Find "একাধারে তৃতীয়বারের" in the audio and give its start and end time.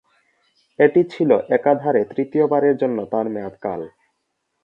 1.57-2.75